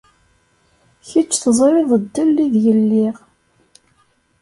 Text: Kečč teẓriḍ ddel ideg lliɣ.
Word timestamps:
Kečč 1.09 1.33
teẓriḍ 1.43 1.91
ddel 2.03 2.35
ideg 2.45 2.65
lliɣ. 2.79 3.15